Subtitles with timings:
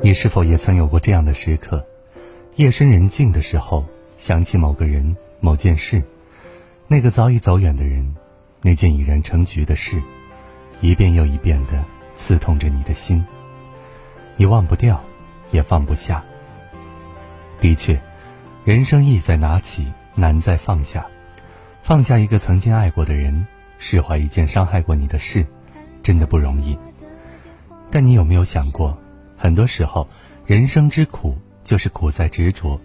[0.00, 1.84] 你是否也曾有过这样的时刻？
[2.56, 3.84] 夜深人静的时候，
[4.16, 6.02] 想起某个人、某件事，
[6.86, 8.16] 那个早已走远的人，
[8.62, 10.02] 那件已然成局的事，
[10.80, 11.84] 一遍又一遍的
[12.14, 13.22] 刺痛着你的心。
[14.36, 14.98] 你忘不掉，
[15.50, 16.24] 也放不下。
[17.60, 18.00] 的确，
[18.64, 21.06] 人生意在拿起，难在放下。
[21.82, 23.46] 放下一个曾经爱过的人，
[23.78, 25.46] 释怀一件伤害过你的事，
[26.02, 26.78] 真的不容易。
[27.98, 28.96] 但你有没有想过？
[29.36, 30.06] 很多时候，
[30.46, 32.80] 人生之苦就是苦在执着。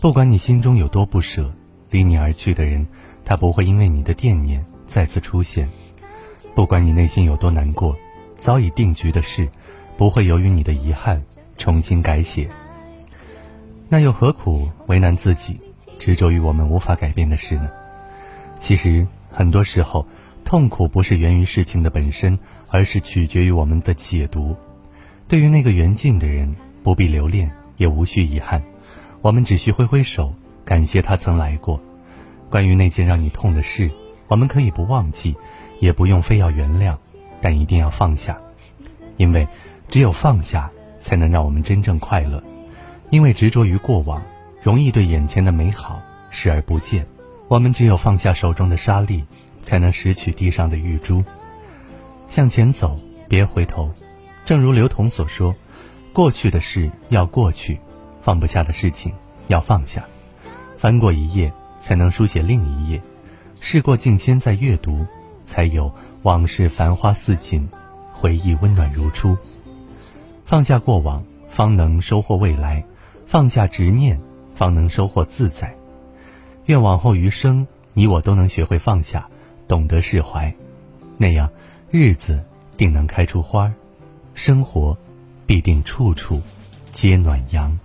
[0.00, 1.52] 不管你心中有多不舍，
[1.90, 2.86] 离你而去的人，
[3.22, 5.66] 他不会因为你的惦念再次出现；
[6.54, 7.94] 不管你内心有多难过，
[8.38, 9.46] 早已定局的事，
[9.98, 11.22] 不会由于你的遗憾
[11.58, 12.48] 重新改写。
[13.90, 15.60] 那又何苦为难自己，
[15.98, 17.68] 执着于我们无法改变的事呢？
[18.54, 20.06] 其实，很多时候，
[20.46, 22.38] 痛苦不是源于事情的本身，
[22.70, 24.54] 而是取决于我们的解读。
[25.26, 28.62] 对于那个缘尽的人，不必留恋，也无需遗憾，
[29.22, 30.32] 我们只需挥挥手，
[30.64, 31.82] 感谢他曾来过。
[32.48, 33.90] 关于那件让你痛的事，
[34.28, 35.34] 我们可以不忘记，
[35.80, 36.96] 也不用非要原谅，
[37.40, 38.38] 但一定要放下，
[39.16, 39.48] 因为
[39.88, 42.40] 只有放下，才能让我们真正快乐。
[43.10, 44.22] 因为执着于过往，
[44.62, 46.00] 容易对眼前的美好
[46.30, 47.04] 视而不见。
[47.48, 49.24] 我们只有放下手中的沙粒，
[49.66, 51.24] 才能拾取地上的玉珠。
[52.28, 52.96] 向前走，
[53.28, 53.90] 别回头。
[54.44, 55.52] 正如刘同所说
[56.14, 57.76] ：“过去的事要过去，
[58.22, 59.12] 放不下的事情
[59.48, 60.04] 要放下。
[60.76, 63.00] 翻过一页，才能书写另一页；
[63.60, 65.04] 事过境迁，再阅读，
[65.44, 65.92] 才有
[66.22, 67.68] 往事繁花似锦，
[68.12, 69.36] 回忆温暖如初。
[70.44, 72.80] 放下过往，方能收获未来；
[73.26, 74.20] 放下执念，
[74.54, 75.74] 方能收获自在。
[76.66, 79.28] 愿往后余生，你我都能学会放下，
[79.68, 80.52] 懂得释怀，
[81.16, 81.50] 那样
[81.90, 82.42] 日子
[82.76, 83.74] 定能开出花儿。”
[84.34, 84.96] 生活，
[85.46, 86.40] 必定处处
[86.92, 87.76] 皆暖阳。